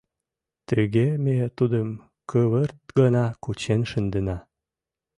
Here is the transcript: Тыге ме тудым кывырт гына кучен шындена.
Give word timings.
Тыге 0.67 1.07
ме 1.23 1.35
тудым 1.57 1.89
кывырт 2.29 2.77
гына 2.99 3.25
кучен 3.43 3.81
шындена. 3.91 4.37